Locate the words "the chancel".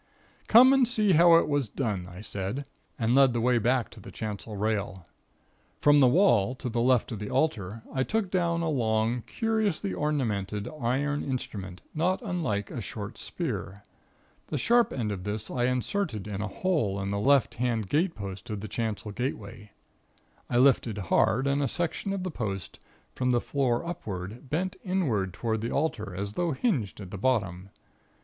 3.99-4.57, 18.61-19.11